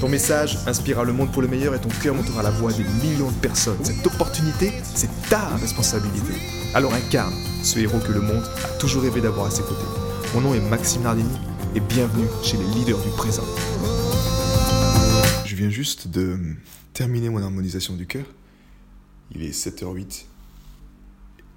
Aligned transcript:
Ton 0.00 0.10
message 0.10 0.58
inspirera 0.66 1.04
le 1.04 1.14
monde 1.14 1.32
pour 1.32 1.40
le 1.40 1.48
meilleur 1.48 1.74
et 1.74 1.80
ton 1.80 1.88
cœur 1.88 2.14
montera 2.14 2.42
la 2.42 2.50
voix 2.50 2.70
des 2.70 2.84
millions 3.02 3.30
de 3.30 3.36
personnes. 3.36 3.82
Cette 3.82 4.06
opportunité, 4.06 4.70
c'est 4.82 5.08
ta 5.30 5.56
responsabilité. 5.56 6.34
Alors 6.74 6.92
incarne 6.92 7.32
ce 7.62 7.78
héros 7.78 7.98
que 8.00 8.12
le 8.12 8.20
monde 8.20 8.44
a 8.62 8.68
toujours 8.78 9.02
rêvé 9.02 9.22
d'avoir 9.22 9.46
à 9.46 9.50
ses 9.50 9.62
côtés. 9.62 9.86
Mon 10.34 10.42
nom 10.42 10.54
est 10.54 10.60
Maxime 10.60 11.02
Nardini 11.02 11.34
et 11.74 11.80
bienvenue 11.80 12.26
chez 12.42 12.58
les 12.58 12.66
leaders 12.74 13.02
du 13.02 13.08
présent. 13.16 13.44
Je 15.46 15.56
viens 15.56 15.70
juste 15.70 16.08
de 16.08 16.38
terminer 16.92 17.30
mon 17.30 17.42
harmonisation 17.42 17.94
du 17.94 18.06
cœur. 18.06 18.26
Il 19.34 19.42
est 19.42 19.58
7h08. 19.58 20.26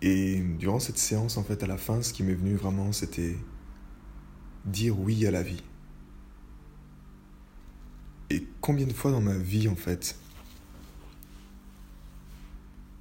Et 0.02 0.40
durant 0.58 0.80
cette 0.80 0.98
séance, 0.98 1.36
en 1.36 1.44
fait, 1.44 1.62
à 1.62 1.68
la 1.68 1.78
fin, 1.78 2.02
ce 2.02 2.14
qui 2.14 2.24
m'est 2.24 2.36
venu 2.36 2.56
vraiment, 2.56 2.94
c'était 2.94 3.36
dire 4.64 4.98
oui 4.98 5.28
à 5.28 5.32
la 5.32 5.44
vie. 5.44 5.62
Et 8.30 8.48
combien 8.62 8.86
de 8.86 8.94
fois 8.94 9.12
dans 9.12 9.22
ma 9.22 9.38
vie, 9.38 9.68
en 9.68 9.76
fait, 9.76 10.16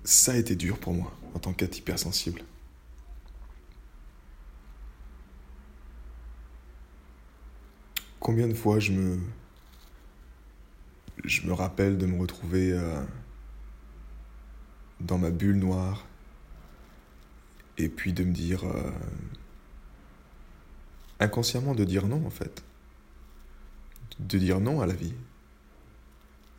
ça 0.05 0.33
a 0.33 0.37
été 0.37 0.57
dur 0.57 0.79
pour 0.79 0.95
moi 0.95 1.15
en 1.35 1.39
tant 1.39 1.53
qu'être 1.53 1.77
hypersensible. 1.77 2.43
Combien 8.21 8.49
de 8.49 8.55
fois 8.55 8.79
je 8.79 8.93
me, 8.93 9.19
je 11.25 11.47
me 11.47 11.53
rappelle 11.53 11.99
de 11.99 12.07
me 12.07 12.19
retrouver 12.19 12.73
euh, 12.73 13.03
dans 15.01 15.19
ma 15.19 15.31
bulle 15.31 15.59
noire 15.59 16.07
et 17.77 17.89
puis 17.89 18.13
de 18.13 18.25
me 18.25 18.33
dire 18.33 18.65
euh, 18.65 18.91
inconsciemment 21.21 21.75
de 21.75 21.85
dire 21.85 22.07
non 22.07 22.27
en 22.27 22.31
fait 22.31 22.65
de 24.19 24.39
dire 24.39 24.61
non 24.61 24.81
à 24.81 24.87
la 24.87 24.95
vie. 24.95 25.15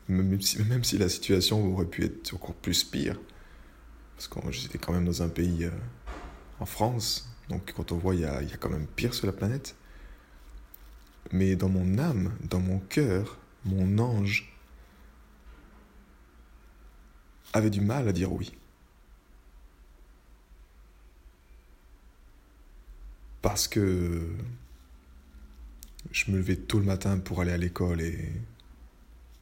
Même 0.08 0.42
si, 0.42 0.98
la 0.98 1.10
situation 1.10 1.72
aurait 1.72 1.86
pu 1.86 2.04
être 2.04 2.34
encore 2.34 2.56
plus 2.56 2.84
pire. 2.84 3.20
Parce 4.16 4.28
que 4.28 4.52
j'étais 4.52 4.80
quand 4.80 4.92
même 4.92 5.06
dans 5.06 5.22
un 5.22 5.30
pays 5.30 5.66
euh, 5.66 5.72
en 6.60 6.66
France. 6.66 7.30
Donc 7.50 7.74
quand 7.76 7.92
on 7.92 7.98
voit, 7.98 8.16
il 8.16 8.22
y 8.22 8.26
a 8.26 8.58
quand 8.60 8.70
même 8.70 8.88
pire 8.88 9.14
sur 9.14 9.28
la 9.28 9.34
planète. 9.34 9.76
Mais 11.32 11.56
dans 11.56 11.70
mon 11.70 12.00
âme, 12.00 12.34
dans 12.50 12.60
mon 12.60 12.80
cœur, 12.80 13.38
mon 13.66 14.00
ange 14.00 14.52
avait 17.54 17.70
du 17.70 17.82
mal 17.82 18.08
à 18.08 18.14
dire 18.14 18.32
oui. 18.32 18.52
Parce 23.42 23.68
que 23.68 24.28
je 26.12 26.32
me 26.32 26.38
levais 26.38 26.56
tôt 26.56 26.80
le 26.80 26.86
matin 26.86 27.20
pour 27.20 27.42
aller 27.42 27.52
à 27.52 27.58
l'école 27.58 28.02
et 28.02 28.32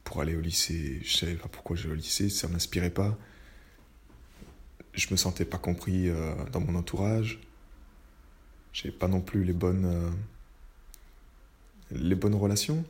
pour 0.04 0.20
aller 0.20 0.36
au 0.36 0.40
lycée. 0.40 1.00
Je 1.02 1.16
savais 1.16 1.34
pas 1.34 1.48
pourquoi 1.48 1.76
j'allais 1.76 1.92
au 1.92 1.96
lycée, 1.96 2.28
ça 2.28 2.48
m'inspirait 2.48 2.90
pas. 2.90 3.16
Je 4.94 5.06
me 5.10 5.16
sentais 5.16 5.44
pas 5.44 5.58
compris 5.58 6.08
euh, 6.08 6.34
dans 6.52 6.60
mon 6.60 6.74
entourage. 6.74 7.40
J'avais 8.72 8.94
pas 8.94 9.08
non 9.08 9.20
plus 9.20 9.44
les 9.44 9.52
bonnes 9.52 9.84
euh, 9.84 10.10
les 11.90 12.14
bonnes 12.14 12.34
relations 12.34 12.84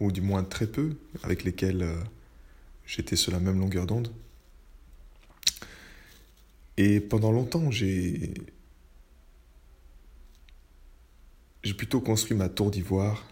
ou 0.00 0.10
du 0.10 0.20
moins 0.20 0.42
très 0.42 0.66
peu 0.66 0.96
avec 1.22 1.44
lesquelles 1.44 1.82
euh, 1.82 1.96
j'étais 2.86 3.16
sur 3.16 3.32
la 3.32 3.38
même 3.38 3.58
longueur 3.60 3.86
d'onde. 3.86 4.12
Et 6.76 7.00
pendant 7.00 7.30
longtemps, 7.30 7.70
j'ai 7.70 8.32
j'ai 11.62 11.74
plutôt 11.74 12.00
construit 12.00 12.36
ma 12.36 12.48
tour 12.48 12.70
d'ivoire 12.70 13.24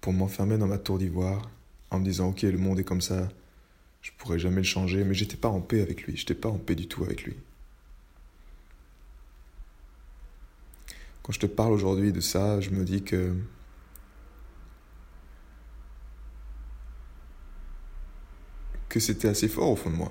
pour 0.00 0.12
m'enfermer 0.12 0.58
dans 0.58 0.66
ma 0.66 0.78
tour 0.78 0.98
d'ivoire 0.98 1.50
en 1.90 1.98
me 1.98 2.04
disant 2.04 2.28
ok 2.28 2.42
le 2.42 2.58
monde 2.58 2.78
est 2.78 2.84
comme 2.84 3.00
ça, 3.00 3.28
je 4.02 4.10
pourrais 4.18 4.38
jamais 4.38 4.58
le 4.58 4.62
changer, 4.64 5.04
mais 5.04 5.14
j'étais 5.14 5.36
pas 5.36 5.48
en 5.48 5.60
paix 5.60 5.82
avec 5.82 6.02
lui, 6.04 6.16
j'étais 6.16 6.34
pas 6.34 6.48
en 6.48 6.58
paix 6.58 6.74
du 6.74 6.86
tout 6.88 7.04
avec 7.04 7.24
lui. 7.24 7.36
Quand 11.22 11.32
je 11.32 11.40
te 11.40 11.46
parle 11.46 11.72
aujourd'hui 11.72 12.12
de 12.12 12.20
ça, 12.20 12.60
je 12.60 12.70
me 12.70 12.84
dis 12.84 13.02
que 13.02 13.34
que 18.88 18.98
c'était 19.00 19.28
assez 19.28 19.48
fort 19.48 19.70
au 19.70 19.76
fond 19.76 19.90
de 19.90 19.96
moi. 19.96 20.10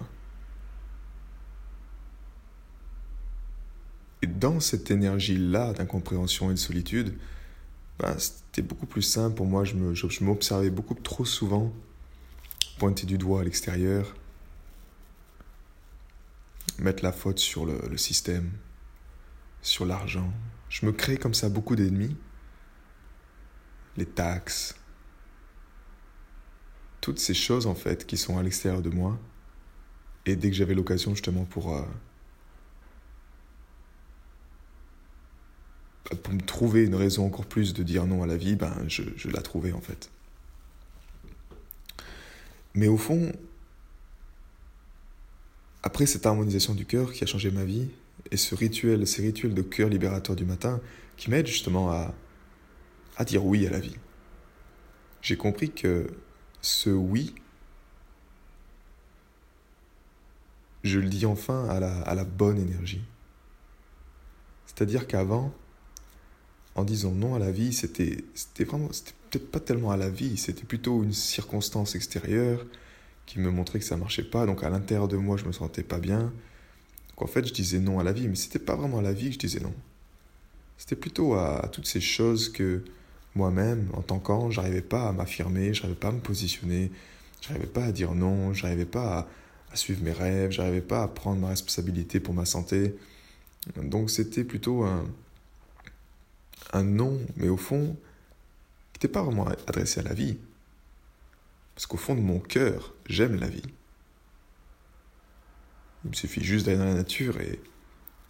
Et 4.22 4.28
dans 4.28 4.60
cette 4.60 4.92
énergie-là 4.92 5.74
d'incompréhension 5.74 6.52
et 6.52 6.54
de 6.54 6.60
solitude, 6.60 7.18
ben, 8.00 8.18
c'était 8.18 8.62
beaucoup 8.62 8.86
plus 8.86 9.02
simple 9.02 9.36
pour 9.36 9.46
moi. 9.46 9.64
Je, 9.64 10.24
m'observais 10.24 10.70
beaucoup 10.70 10.94
trop 10.94 11.26
souvent 11.26 11.72
pointer 12.78 13.06
du 13.06 13.18
doigt 13.18 13.42
à 13.42 13.44
l'extérieur, 13.44 14.16
mettre 16.80 17.04
la 17.04 17.12
faute 17.12 17.40
sur 17.40 17.66
le, 17.66 17.98
système, 17.98 18.52
sur 19.62 19.86
l'argent. 19.86 20.32
Je 20.70 20.86
me 20.86 20.92
créais 20.92 21.18
comme 21.18 21.34
ça 21.34 21.50
beaucoup 21.50 21.76
d'ennemis. 21.76 22.16
Les 23.98 24.06
taxes, 24.06 24.76
toutes 27.02 27.20
ces 27.20 27.34
choses 27.34 27.68
en 27.68 27.76
fait 27.76 28.06
qui 28.06 28.16
sont 28.16 28.38
à 28.38 28.44
l'extérieur 28.44 28.82
de 28.82 28.90
moi. 28.90 29.20
Et 30.26 30.38
dès 30.38 30.50
que 30.50 30.56
j'avais 30.56 30.74
l'occasion 30.74 31.14
justement 31.14 31.44
pour 31.44 31.76
euh, 31.76 31.82
pour 36.16 36.34
me 36.34 36.42
trouver 36.42 36.86
une 36.86 36.96
raison 36.96 37.26
encore 37.26 37.46
plus 37.46 37.74
de 37.74 37.84
dire 37.84 38.06
non 38.06 38.24
à 38.24 38.28
la 38.28 38.38
vie, 38.38 38.56
ben 38.56 38.76
je, 38.88 39.04
je 39.16 39.30
la 39.30 39.42
trouvais 39.42 39.72
en 39.72 39.82
fait. 39.82 40.10
Mais 42.74 42.88
au 42.88 42.98
fond, 42.98 43.32
après 45.84 46.06
cette 46.06 46.26
harmonisation 46.26 46.74
du 46.74 46.86
cœur 46.86 47.14
qui 47.14 47.24
a 47.24 47.28
changé 47.28 47.52
ma 47.52 47.64
vie, 47.64 47.90
et 48.32 48.38
ce 48.38 48.56
rituel, 48.56 49.08
ces 49.08 49.22
rituels 49.22 49.54
de 49.54 49.62
cœur 49.62 49.90
libérateur 49.90 50.36
du 50.36 50.46
matin, 50.46 50.82
qui 51.18 51.30
m'aident 51.30 51.48
justement 51.48 51.92
à, 51.92 52.14
à 53.18 53.26
dire 53.26 53.46
oui 53.46 53.66
à 53.68 53.70
la 53.70 53.80
vie, 53.80 53.98
j'ai 55.22 55.38
compris 55.38 55.72
que 55.72 56.08
ce 56.62 56.90
oui, 56.90 57.36
je 60.84 61.00
le 61.00 61.10
dis 61.10 61.26
enfin 61.26 61.68
à 61.70 61.80
la, 61.80 62.02
à 62.02 62.16
la 62.16 62.24
bonne 62.24 62.58
énergie. 62.58 63.02
C'est-à-dire 64.66 65.08
qu'avant, 65.08 65.54
en 66.76 66.84
disant 66.84 67.12
non 67.12 67.36
à 67.36 67.40
la 67.40 67.52
vie, 67.52 67.74
c'était 67.74 68.24
vraiment, 68.60 68.90
c'était 68.92 69.14
peut-être 69.30 69.52
pas 69.52 69.60
tellement 69.60 69.92
à 69.92 69.98
la 69.98 70.10
vie, 70.10 70.38
c'était 70.38 70.64
plutôt 70.64 71.04
une 71.04 71.14
circonstance 71.14 71.96
extérieure 71.96 72.66
qui 73.26 73.40
me 73.40 73.52
montrait 73.52 73.80
que 73.80 73.86
ça 73.86 73.98
marchait 73.98 74.24
pas. 74.24 74.46
Donc 74.46 74.64
à 74.64 74.70
l'intérieur 74.70 75.08
de 75.08 75.18
moi, 75.18 75.38
je 75.38 75.46
me 75.46 75.52
sentais 75.52 75.84
pas 75.84 76.00
bien. 76.00 76.34
Donc 77.10 77.22
en 77.22 77.28
fait, 77.28 77.46
je 77.46 77.54
disais 77.54 77.80
non 77.80 78.00
à 78.00 78.04
la 78.04 78.12
vie, 78.12 78.28
mais 78.28 78.36
c'était 78.36 78.60
pas 78.60 78.76
vraiment 78.76 79.00
à 79.00 79.02
la 79.02 79.14
vie 79.14 79.28
que 79.28 79.34
je 79.34 79.40
disais 79.40 79.60
non. 79.60 79.74
C'était 80.78 80.96
plutôt 80.96 81.34
à, 81.34 81.70
toutes 81.72 81.88
ces 81.88 82.02
choses 82.02 82.50
que 82.50 82.84
moi-même, 83.36 83.90
en 83.94 84.02
tant 84.02 84.20
qu'ange, 84.20 84.56
j'arrivais 84.56 84.82
pas 84.82 85.10
à 85.10 85.12
m'affirmer, 85.12 85.74
j'arrivais 85.74 86.00
pas 86.00 86.08
à 86.08 86.12
me 86.12 86.22
positionner, 86.22 86.92
j'arrivais 87.42 87.68
pas 87.68 87.86
à 87.86 87.92
dire 87.92 88.16
non, 88.16 88.54
j'arrivais 88.54 88.86
pas 88.86 89.20
à, 89.20 89.28
à 89.74 89.76
suivre 89.76 90.02
mes 90.04 90.14
rêves, 90.14 90.52
j'arrivais 90.52 90.82
pas 90.82 91.04
à 91.04 91.08
prendre 91.08 91.40
ma 91.40 91.50
responsabilité 91.50 92.20
pour 92.20 92.34
ma 92.34 92.46
santé. 92.46 92.96
Donc 93.76 94.10
c'était 94.10 94.44
plutôt 94.44 94.84
un, 94.84 95.06
un 96.74 96.84
non, 96.84 97.20
mais 97.36 97.50
au 97.50 97.58
fond, 97.58 97.96
qui 98.94 99.00
n'était 99.00 99.14
pas 99.14 99.24
vraiment 99.24 99.48
adressé 99.48 100.00
à 100.00 100.04
la 100.04 100.14
vie. 100.14 100.38
Parce 101.76 101.88
qu'au 101.88 101.98
fond 101.98 102.16
de 102.16 102.22
mon 102.22 102.40
cœur, 102.40 102.94
j'aime 103.08 103.40
la 103.40 103.48
vie. 103.48 103.64
Il 106.04 106.12
me 106.12 106.16
suffit 106.16 106.44
juste 106.44 106.66
d'aller 106.66 106.78
dans 106.78 106.86
la 106.86 106.94
nature 106.94 107.40
et, 107.40 107.60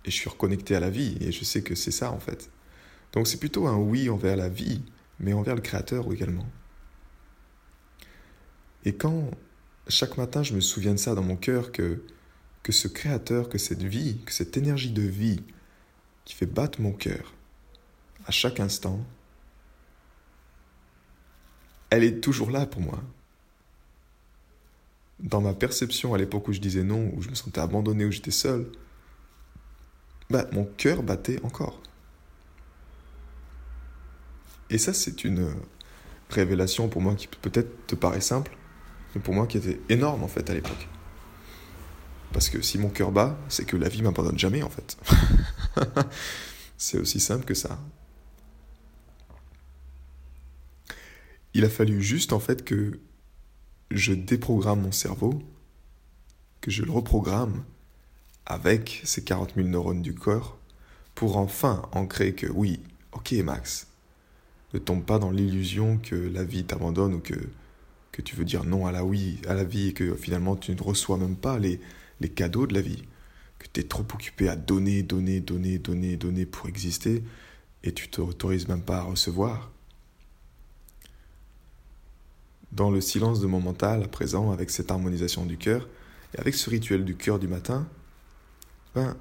et 0.06 0.12
je 0.12 0.16
suis 0.16 0.30
reconnecté 0.30 0.76
à 0.76 0.80
la 0.80 0.90
vie 0.90 1.18
et 1.22 1.32
je 1.32 1.44
sais 1.44 1.62
que 1.62 1.76
c'est 1.76 1.92
ça 1.92 2.12
en 2.12 2.20
fait. 2.20 2.50
Donc 3.12 3.28
c'est 3.28 3.40
plutôt 3.40 3.68
un 3.68 3.78
oui 3.78 4.10
envers 4.10 4.36
la 4.36 4.50
vie, 4.50 4.82
mais 5.20 5.34
envers 5.34 5.56
le 5.56 5.62
Créateur 5.62 6.12
également. 6.12 6.48
Et 8.86 8.96
quand 8.96 9.32
chaque 9.88 10.18
matin 10.18 10.44
je 10.44 10.54
me 10.54 10.62
souviens 10.62 10.94
de 10.94 11.00
ça 11.00 11.16
dans 11.16 11.24
mon 11.24 11.36
cœur, 11.36 11.72
que, 11.72 12.04
que 12.64 12.72
ce 12.72 12.88
Créateur, 12.88 13.50
que 13.50 13.58
cette 13.58 13.84
vie, 13.84 14.20
que 14.26 14.32
cette 14.32 14.58
énergie 14.58 14.92
de 14.92 15.02
vie 15.02 15.42
qui 16.26 16.36
fait 16.36 16.46
battre 16.46 16.82
mon 16.82 16.92
cœur, 16.92 17.34
à 18.30 18.32
chaque 18.32 18.60
instant, 18.60 19.04
elle 21.90 22.04
est 22.04 22.22
toujours 22.22 22.52
là 22.52 22.68
pour 22.68 22.80
moi. 22.80 23.02
dans 25.20 25.42
ma 25.42 25.54
perception 25.54 26.14
à 26.14 26.18
l'époque 26.18 26.48
où 26.48 26.54
je 26.54 26.62
disais 26.62 26.84
non, 26.84 27.12
où 27.16 27.22
je 27.24 27.30
me 27.30 27.36
sentais 27.36 27.60
abandonné, 27.60 28.06
où 28.06 28.12
j'étais 28.12 28.32
seul, 28.32 28.72
bah, 30.30 30.46
mon 30.54 30.64
cœur 30.64 31.02
battait 31.02 31.44
encore. 31.44 31.82
Et 34.70 34.78
ça, 34.78 34.94
c'est 34.94 35.26
une 35.26 35.52
révélation 36.30 36.88
pour 36.88 37.02
moi 37.02 37.16
qui 37.16 37.28
peut-être 37.28 37.88
te 37.88 37.96
paraît 37.96 38.22
simple, 38.22 38.56
mais 39.14 39.22
pour 39.22 39.34
moi 39.34 39.48
qui 39.48 39.58
était 39.58 39.82
énorme 39.90 40.24
en 40.24 40.30
fait 40.30 40.48
à 40.52 40.54
l'époque. 40.54 40.88
Parce 42.32 42.50
que 42.50 42.62
si 42.62 42.78
mon 42.78 42.90
cœur 42.90 43.12
bat, 43.12 43.36
c'est 43.50 43.66
que 43.66 43.76
la 43.76 43.90
vie 43.90 44.04
m'abandonne 44.04 44.38
jamais 44.38 44.62
en 44.62 44.70
fait. 44.70 44.98
c'est 46.78 47.00
aussi 47.00 47.20
simple 47.20 47.44
que 47.44 47.56
ça. 47.56 47.80
Il 51.54 51.66
a 51.66 51.70
fallu 51.70 52.02
juste 52.02 52.34
en 52.34 52.40
fait 52.40 52.64
que 52.64 53.00
je 53.92 54.14
déprogramme 54.14 54.82
mon 54.82 54.92
cerveau, 54.92 55.42
que 56.62 56.70
je 56.70 56.84
le 56.84 56.92
reprogramme 56.92 57.64
avec 58.46 59.02
ces 59.04 59.24
40 59.24 59.54
000 59.56 59.68
neurones 59.68 60.02
du 60.02 60.14
corps 60.14 60.58
pour 61.16 61.38
enfin 61.38 61.88
ancrer 61.92 62.34
que 62.34 62.48
oui, 62.48 62.80
ok 63.14 63.34
Max, 63.44 63.88
ne 64.74 64.80
tombe 64.80 65.04
pas 65.04 65.20
dans 65.20 65.32
l'illusion 65.32 65.98
que 65.98 66.16
la 66.16 66.44
vie 66.44 66.64
t'abandonne 66.64 67.16
ou 67.16 67.20
que, 67.20 67.36
que 68.12 68.22
tu 68.22 68.36
veux 68.36 68.46
dire 68.46 68.64
non 68.64 68.86
à 68.86 68.92
la, 68.92 69.04
oui, 69.04 69.42
à 69.48 69.54
la 69.54 69.64
vie 69.64 69.90
et 69.90 69.94
que 69.94 70.16
finalement 70.16 70.56
tu 70.56 70.72
ne 70.72 70.82
reçois 70.82 71.18
même 71.18 71.36
pas 71.36 71.58
les, 71.58 71.80
les 72.20 72.30
cadeaux 72.30 72.68
de 72.68 72.74
la 72.74 72.82
vie, 72.82 73.04
que 73.58 73.68
tu 73.72 73.80
es 73.80 73.84
trop 73.84 74.06
occupé 74.14 74.50
à 74.50 74.56
donner, 74.56 75.04
donner, 75.04 75.40
donner, 75.40 75.80
donner, 75.80 76.16
donner 76.16 76.46
pour 76.46 76.68
exister 76.68 77.24
et 77.84 77.94
tu 77.94 78.10
t'autorises 78.10 78.68
même 78.68 78.84
pas 78.84 79.00
à 79.00 79.04
recevoir. 79.04 79.72
Dans 82.72 82.92
le 82.92 83.02
silence 83.02 83.40
de 83.40 83.48
mon 83.48 83.60
mental 83.60 84.04
à 84.04 84.08
présent, 84.08 84.52
avec 84.52 84.70
cette 84.70 84.92
harmonisation 84.92 85.46
du 85.46 85.58
cœur 85.58 85.88
et 86.36 86.40
avec 86.40 86.56
ce 86.56 86.70
rituel 86.70 87.04
du 87.04 87.16
cœur 87.16 87.40
du 87.40 87.48
matin, 87.48 87.88
ben, 88.94 89.18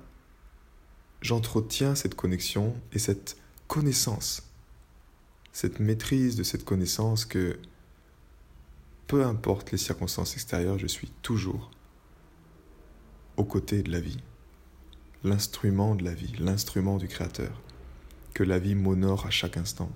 j'entretiens 1.23 1.95
cette 1.95 2.15
connexion 2.15 2.77
et 2.93 2.99
cette 2.99 3.37
connaissance, 3.67 4.43
cette 5.53 5.81
maîtrise 5.81 6.37
de 6.37 6.43
cette 6.43 6.65
connaissance 6.65 7.25
que 7.25 7.59
peu 9.07 9.25
importe 9.25 9.73
les 9.73 9.79
circonstances 9.79 10.35
extérieures, 10.35 10.79
je 10.79 10.87
suis 10.87 11.11
toujours 11.23 11.71
aux 13.37 13.45
côtés 13.45 13.83
de 13.83 13.91
la 13.91 14.01
vie, 14.01 14.19
l'instrument 15.25 15.95
de 15.95 16.05
la 16.05 16.13
vie, 16.13 16.35
l'instrument 16.39 16.99
du 16.99 17.09
Créateur, 17.09 17.63
que 18.35 18.43
la 18.43 18.59
vie 18.59 18.75
m'honore 18.75 19.27
à 19.27 19.31
chaque 19.31 19.57
instant. 19.57 19.91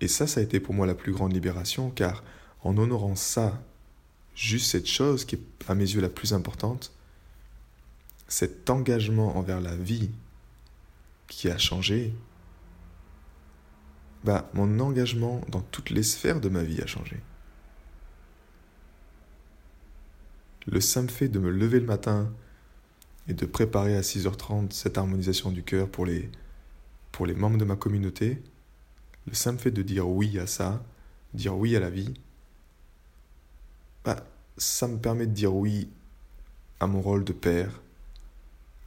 Et 0.00 0.08
ça, 0.08 0.26
ça 0.26 0.40
a 0.40 0.42
été 0.42 0.60
pour 0.60 0.74
moi 0.74 0.86
la 0.86 0.94
plus 0.94 1.12
grande 1.12 1.32
libération, 1.32 1.90
car 1.90 2.22
en 2.62 2.76
honorant 2.76 3.16
ça, 3.16 3.62
juste 4.34 4.70
cette 4.70 4.86
chose 4.86 5.24
qui 5.24 5.36
est 5.36 5.40
à 5.68 5.74
mes 5.74 5.84
yeux 5.84 6.00
la 6.00 6.08
plus 6.08 6.32
importante, 6.32 6.92
cet 8.28 8.68
engagement 8.70 9.36
envers 9.36 9.60
la 9.60 9.76
vie 9.76 10.10
qui 11.28 11.48
a 11.48 11.58
changé, 11.58 12.12
bah, 14.24 14.50
mon 14.54 14.80
engagement 14.80 15.40
dans 15.48 15.60
toutes 15.60 15.90
les 15.90 16.02
sphères 16.02 16.40
de 16.40 16.48
ma 16.48 16.62
vie 16.62 16.80
a 16.80 16.86
changé. 16.86 17.20
le 20.66 20.80
simple 20.80 21.12
fait 21.12 21.28
de 21.28 21.38
me 21.38 21.50
lever 21.50 21.80
le 21.80 21.86
matin 21.86 22.32
et 23.28 23.34
de 23.34 23.46
préparer 23.46 23.96
à 23.96 24.00
6h30 24.00 24.72
cette 24.72 24.98
harmonisation 24.98 25.50
du 25.50 25.62
cœur 25.62 25.88
pour 25.88 26.06
les, 26.06 26.30
pour 27.12 27.26
les 27.26 27.34
membres 27.34 27.58
de 27.58 27.64
ma 27.64 27.76
communauté, 27.76 28.42
le 29.26 29.34
simple 29.34 29.60
fait 29.60 29.70
de 29.70 29.82
dire 29.82 30.08
oui 30.08 30.38
à 30.38 30.46
ça, 30.46 30.82
dire 31.32 31.56
oui 31.56 31.76
à 31.76 31.80
la 31.80 31.90
vie, 31.90 32.14
bah, 34.04 34.24
ça 34.56 34.86
me 34.86 34.98
permet 34.98 35.26
de 35.26 35.32
dire 35.32 35.54
oui 35.54 35.88
à 36.80 36.86
mon 36.86 37.00
rôle 37.00 37.24
de 37.24 37.32
père, 37.32 37.80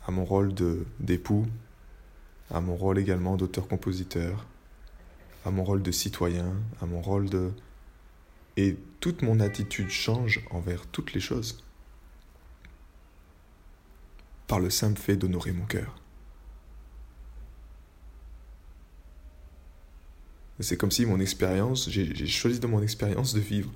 à 0.05 0.11
mon 0.11 0.25
rôle 0.25 0.53
d'époux, 0.99 1.45
à 2.51 2.61
mon 2.61 2.75
rôle 2.75 2.99
également 2.99 3.35
d'auteur-compositeur, 3.35 4.45
à 5.45 5.51
mon 5.51 5.63
rôle 5.63 5.81
de 5.81 5.91
citoyen, 5.91 6.53
à 6.81 6.85
mon 6.85 7.01
rôle 7.01 7.29
de... 7.29 7.51
Et 8.55 8.77
toute 8.99 9.21
mon 9.21 9.39
attitude 9.39 9.89
change 9.89 10.41
envers 10.49 10.87
toutes 10.87 11.13
les 11.13 11.19
choses 11.19 11.63
par 14.47 14.59
le 14.59 14.69
simple 14.69 14.99
fait 14.99 15.17
d'honorer 15.17 15.51
mon 15.51 15.65
cœur. 15.65 15.95
C'est 20.59 20.77
comme 20.77 20.91
si 20.91 21.05
mon 21.05 21.19
expérience, 21.19 21.89
j'ai 21.89 22.27
choisi 22.27 22.59
dans 22.59 22.67
mon 22.67 22.81
expérience 22.81 23.33
de 23.33 23.39
vivre 23.39 23.71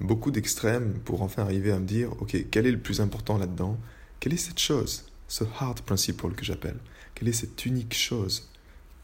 beaucoup 0.00 0.30
d'extrêmes 0.30 0.98
pour 1.04 1.22
enfin 1.22 1.42
arriver 1.42 1.70
à 1.70 1.78
me 1.78 1.86
dire, 1.86 2.12
ok, 2.20 2.36
quel 2.50 2.66
est 2.66 2.72
le 2.72 2.80
plus 2.80 3.00
important 3.00 3.38
là-dedans? 3.38 3.78
Quelle 4.18 4.34
est 4.34 4.38
cette 4.38 4.58
chose, 4.58 5.04
ce 5.28 5.44
hard 5.60 5.80
principle 5.82 6.34
que 6.34 6.44
j'appelle? 6.44 6.78
Quelle 7.14 7.28
est 7.28 7.32
cette 7.32 7.64
unique 7.64 7.94
chose 7.94 8.50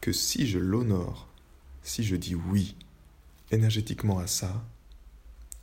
que 0.01 0.11
si 0.11 0.47
je 0.47 0.59
l'honore, 0.59 1.27
si 1.81 2.03
je 2.03 2.15
dis 2.15 2.35
oui 2.35 2.75
énergétiquement 3.51 4.19
à 4.19 4.27
ça, 4.27 4.63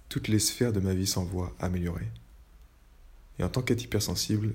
toutes 0.08 0.28
les 0.28 0.38
sphères 0.38 0.72
de 0.72 0.80
ma 0.80 0.94
vie 0.94 1.06
s'envoient 1.06 1.54
améliorées? 1.60 2.10
Et 3.38 3.44
en 3.44 3.48
tant 3.48 3.62
qu'être 3.62 3.84
hypersensible, 3.84 4.54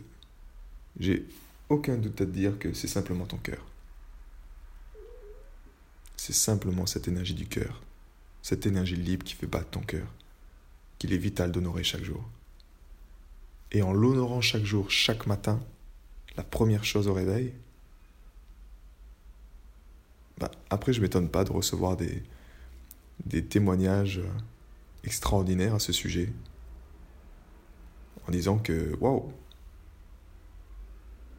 j'ai 1.00 1.26
aucun 1.70 1.98
doute 1.98 2.20
à 2.22 2.26
te 2.26 2.32
dire 2.32 2.58
que 2.58 2.74
c'est 2.74 2.88
simplement 2.88 3.26
ton 3.26 3.38
cœur. 3.38 3.64
C'est 6.18 6.34
simplement 6.34 6.86
cette 6.86 7.08
énergie 7.08 7.34
du 7.34 7.48
cœur, 7.48 7.82
cette 8.42 8.66
énergie 8.66 8.96
libre 8.96 9.26
qui 9.26 9.36
fait 9.36 9.48
battre 9.48 9.70
ton 9.70 9.82
cœur, 9.82 10.08
qu'il 10.98 11.14
est 11.14 11.18
vital 11.18 11.52
d'honorer 11.52 11.84
chaque 11.84 12.04
jour. 12.04 12.24
Et 13.72 13.82
en 13.82 13.94
l'honorant 13.94 14.42
chaque 14.42 14.64
jour, 14.64 14.90
chaque 14.90 15.28
matin, 15.28 15.60
la 16.38 16.44
première 16.44 16.86
chose 16.86 17.08
au 17.08 17.14
réveil, 17.14 17.54
bah, 20.38 20.52
après 20.70 20.94
je 20.94 21.02
m'étonne 21.02 21.30
pas 21.30 21.44
de 21.44 21.52
recevoir 21.52 21.98
des, 21.98 22.24
témoignages 23.50 24.22
extraordinaires 25.04 25.76
à 25.76 25.80
ce 25.80 25.94
sujet, 25.94 26.32
en 28.28 28.32
disant 28.32 28.58
que 28.58 28.96
waouh, 29.00 29.32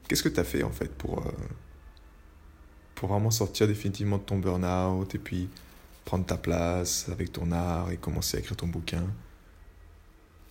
Qu'est-ce 0.09 0.23
que 0.23 0.29
tu 0.29 0.39
as 0.39 0.45
fait 0.45 0.63
en 0.63 0.71
fait 0.71 0.93
pour, 0.95 1.19
euh, 1.19 1.33
pour 2.97 3.11
vraiment 3.11 3.31
sortir 3.31 3.69
définitivement 3.69 4.17
de 4.19 4.23
ton 4.23 4.39
burn-out 4.39 5.15
et 5.15 5.19
puis 5.19 5.49
prendre 6.05 6.25
ta 6.25 6.37
place 6.37 7.09
avec 7.11 7.31
ton 7.31 7.53
art 7.53 7.93
et 7.93 7.99
commencer 7.99 8.39
à 8.39 8.41
écrire 8.41 8.57
ton 8.57 8.67
bouquin 8.67 9.05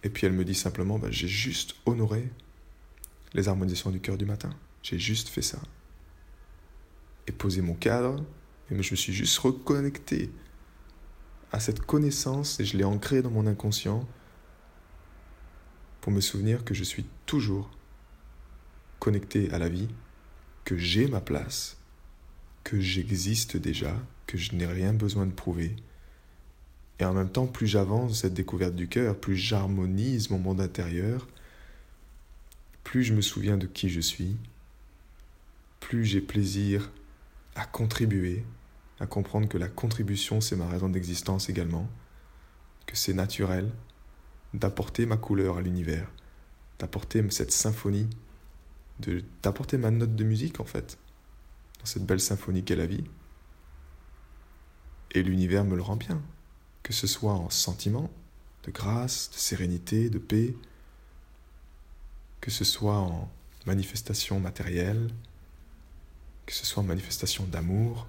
Et 0.03 0.09
puis 0.09 0.27
elle 0.27 0.33
me 0.33 0.45
dit 0.45 0.56
simplement, 0.56 1.00
bah, 1.00 1.08
j'ai 1.10 1.27
juste 1.27 1.75
honoré 1.86 2.29
les 3.34 3.50
harmonisations 3.50 3.89
du 3.89 4.00
cœur 4.00 4.17
du 4.17 4.25
matin. 4.25 4.51
J'ai 4.84 5.00
juste 5.00 5.27
fait 5.29 5.41
ça. 5.41 5.58
Et 7.27 7.31
posé 7.31 7.62
mon 7.62 7.74
cadre, 7.74 8.24
et 8.69 8.81
je 8.81 8.91
me 8.91 8.96
suis 8.96 9.13
juste 9.13 9.38
reconnecté 9.39 10.29
à 11.51 11.60
cette 11.60 11.81
connaissance 11.81 12.60
et 12.60 12.65
je 12.65 12.77
l'ai 12.77 12.84
ancrée 12.84 13.24
dans 13.24 13.31
mon 13.31 13.48
inconscient 13.48 14.08
pour 16.01 16.12
me 16.12 16.22
souvenir 16.22 16.63
que 16.63 16.75
je 16.75 16.84
suis 16.84 17.05
toujours 17.25 17.72
connecté 19.00 19.50
à 19.51 19.58
la 19.58 19.69
vie, 19.69 19.88
que 20.63 20.77
j'ai 20.77 21.08
ma 21.08 21.22
place, 21.22 21.77
que 22.65 22.81
j'existe 22.81 23.55
déjà, 23.55 23.95
que 24.27 24.38
je 24.38 24.53
n'ai 24.55 24.65
rien 24.65 24.91
besoin 24.91 25.25
de 25.25 25.31
prouver. 25.31 25.75
Et 27.00 27.05
en 27.05 27.13
même 27.13 27.29
temps, 27.29 27.45
plus 27.45 27.67
j'avance 27.67 28.22
cette 28.22 28.34
découverte 28.34 28.75
du 28.75 28.89
cœur, 28.89 29.15
plus 29.15 29.38
j'harmonise 29.38 30.31
mon 30.31 30.39
monde 30.39 30.60
intérieur, 30.60 31.27
plus 32.84 33.03
je 33.03 33.13
me 33.13 33.22
souviens 33.22 33.57
de 33.57 33.67
qui 33.67 33.89
je 33.89 34.01
suis, 34.01 34.36
plus 35.79 36.05
j'ai 36.05 36.22
plaisir 36.22 36.91
à 37.55 37.65
contribuer, 37.65 38.43
à 39.00 39.05
comprendre 39.05 39.48
que 39.48 39.57
la 39.57 39.69
contribution, 39.69 40.41
c'est 40.41 40.55
ma 40.55 40.67
raison 40.67 40.89
d'existence 40.89 41.50
également, 41.50 41.88
que 42.88 42.98
c'est 42.98 43.13
naturel 43.13 43.69
d'apporter 44.53 45.05
ma 45.05 45.17
couleur 45.17 45.57
à 45.57 45.62
l'univers, 45.62 46.10
d'apporter 46.79 47.24
cette 47.29 47.51
symphonie 47.51 48.10
d'apporter 49.43 49.77
ma 49.77 49.91
note 49.91 50.15
de 50.15 50.24
musique 50.24 50.60
en 50.60 50.65
fait, 50.65 50.98
cette 51.86 52.06
belle 52.06 52.20
symphonie 52.20 52.63
qu'est 52.63 52.75
la 52.75 52.86
vie. 52.86 53.04
Et 55.12 55.24
l'univers 55.24 55.63
me 55.63 55.75
le 55.75 55.82
rend 55.82 55.96
bien, 55.96 56.22
que 56.84 56.94
ce 56.94 57.08
soit 57.08 57.34
en 57.34 57.50
sentiment 57.50 58.10
de 58.63 58.72
grâce, 58.72 59.30
de 59.32 59.38
sérénité, 59.38 60.10
de 60.10 60.20
paix, 60.20 60.56
que 62.42 62.51
ce 62.51 62.63
soit 62.63 62.98
en 62.98 63.32
manifestation 63.65 64.39
matérielle, 64.39 65.10
que 66.46 66.54
ce 66.54 66.65
soit 66.65 66.84
en 66.84 66.86
manifestation 66.86 67.46
d'amour. 67.46 68.08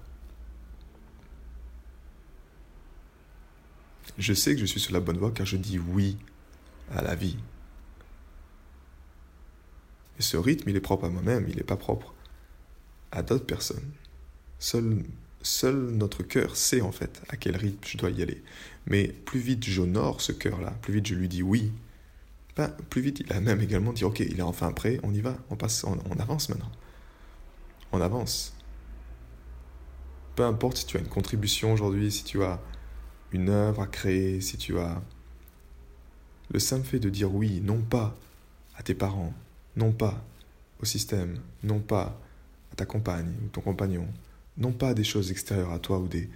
Je 4.17 4.33
sais 4.33 4.53
que 4.55 4.61
je 4.61 4.65
suis 4.65 4.79
sur 4.79 4.93
la 4.93 4.99
bonne 4.99 5.17
voie 5.17 5.31
car 5.31 5.45
je 5.45 5.57
dis 5.57 5.79
oui 5.79 6.17
à 6.91 7.01
la 7.01 7.15
vie, 7.15 7.37
et 10.19 10.21
ce 10.21 10.37
rythme, 10.37 10.69
il 10.69 10.75
est 10.75 10.81
propre 10.81 11.05
à 11.05 11.09
moi-même, 11.09 11.47
il 11.47 11.57
n'est 11.57 11.63
pas 11.63 11.77
propre 11.77 12.13
à 13.11 13.21
d'autres 13.21 13.45
personnes. 13.45 13.91
Seul, 14.59 15.03
seul 15.41 15.75
notre 15.75 16.23
cœur 16.23 16.55
sait 16.55 16.81
en 16.81 16.91
fait 16.91 17.21
à 17.29 17.37
quel 17.37 17.55
rythme 17.55 17.85
je 17.85 17.97
dois 17.97 18.09
y 18.09 18.21
aller. 18.21 18.43
Mais 18.85 19.07
plus 19.07 19.39
vite 19.39 19.63
j'honore 19.63 20.21
ce 20.21 20.31
cœur-là, 20.31 20.71
plus 20.81 20.93
vite 20.93 21.07
je 21.07 21.15
lui 21.15 21.27
dis 21.27 21.43
oui, 21.43 21.71
plus 22.89 23.01
vite 23.01 23.19
il 23.19 23.31
a 23.33 23.39
même 23.39 23.61
également 23.61 23.93
dit 23.93 24.03
ok, 24.03 24.19
il 24.19 24.39
est 24.39 24.43
enfin 24.43 24.71
prêt, 24.71 24.99
on 25.03 25.13
y 25.13 25.21
va, 25.21 25.37
on 25.49 25.55
passe, 25.55 25.83
on, 25.83 25.97
on 26.09 26.19
avance 26.19 26.49
maintenant. 26.49 26.71
On 27.91 28.01
avance. 28.01 28.53
Peu 30.35 30.43
importe 30.43 30.77
si 30.77 30.85
tu 30.85 30.97
as 30.97 30.99
une 30.99 31.07
contribution 31.07 31.73
aujourd'hui, 31.73 32.11
si 32.11 32.23
tu 32.23 32.43
as 32.43 32.59
une 33.31 33.49
œuvre 33.49 33.81
à 33.81 33.87
créer, 33.87 34.41
si 34.41 34.57
tu 34.57 34.77
as 34.79 35.01
le 36.51 36.59
simple 36.59 36.85
fait 36.85 36.99
de 36.99 37.09
dire 37.09 37.33
oui, 37.33 37.61
non 37.61 37.81
pas 37.81 38.15
à 38.75 38.83
tes 38.83 38.93
parents, 38.93 39.33
non 39.75 39.91
pas 39.91 40.23
au 40.81 40.85
système, 40.85 41.39
non 41.63 41.79
pas 41.79 42.19
ta 42.77 42.85
compagne 42.85 43.33
ou 43.43 43.47
ton 43.49 43.61
compagnon, 43.61 44.07
non 44.55 44.71
pas 44.71 44.93
des 44.93 45.03
choses 45.03 45.31
extérieures 45.31 45.73
à 45.73 45.79
toi 45.79 45.99
ou 45.99 46.07
des, 46.07 46.29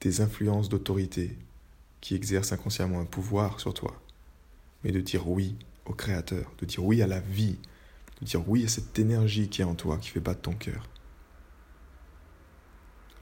des 0.00 0.20
influences 0.20 0.68
d'autorité 0.68 1.38
qui 2.02 2.14
exercent 2.14 2.52
inconsciemment 2.52 3.00
un 3.00 3.06
pouvoir 3.06 3.60
sur 3.60 3.72
toi, 3.72 3.98
mais 4.82 4.92
de 4.92 5.00
dire 5.00 5.26
oui 5.28 5.56
au 5.86 5.94
Créateur, 5.94 6.52
de 6.58 6.66
dire 6.66 6.84
oui 6.84 7.00
à 7.00 7.06
la 7.06 7.20
vie, 7.20 7.58
de 8.20 8.26
dire 8.26 8.46
oui 8.48 8.64
à 8.64 8.68
cette 8.68 8.98
énergie 8.98 9.48
qui 9.48 9.62
est 9.62 9.64
en 9.64 9.74
toi, 9.74 9.96
qui 9.98 10.10
fait 10.10 10.20
battre 10.20 10.42
ton 10.42 10.54
cœur. 10.54 10.88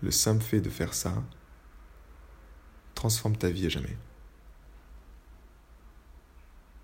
Le 0.02 0.10
simple 0.10 0.42
fait 0.42 0.60
de 0.60 0.70
faire 0.70 0.94
ça 0.94 1.22
transforme 2.94 3.36
ta 3.36 3.50
vie 3.50 3.66
à 3.66 3.68
jamais. 3.68 3.96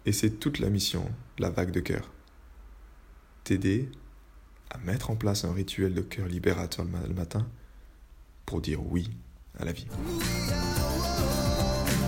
Et 0.06 0.12
c'est 0.12 0.38
toute 0.38 0.58
la 0.58 0.70
mission, 0.70 1.10
la 1.38 1.50
vague 1.50 1.70
de 1.70 1.80
cœur. 1.80 2.10
T'aider 3.44 3.90
à 4.70 4.78
mettre 4.78 5.10
en 5.10 5.16
place 5.16 5.44
un 5.44 5.52
rituel 5.52 5.94
de 5.94 6.02
cœur 6.02 6.26
libérateur 6.26 6.84
le 6.84 7.14
matin 7.14 7.46
pour 8.46 8.60
dire 8.60 8.80
oui 8.84 9.10
à 9.58 9.64
la 9.64 9.72
vie. 9.72 9.86